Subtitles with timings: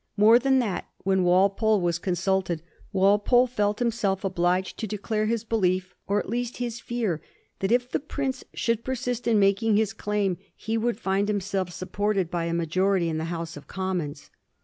[0.17, 5.93] More than that, when Walpole was consulted Walpole f^lt himself obliged to declare his belief,
[6.07, 7.21] or at least his fear,
[7.59, 12.31] that if the prince should persist in making his claim he would find himself supported
[12.31, 14.31] by a majonty in the House of Commons.